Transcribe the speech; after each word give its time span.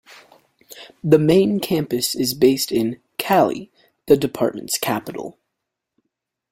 The 1.03 1.19
main 1.19 1.59
campus 1.59 2.15
is 2.15 2.33
based 2.33 2.71
in 2.71 2.99
Cali, 3.19 3.71
the 4.07 4.17
department's 4.17 4.79
capital. 4.79 5.37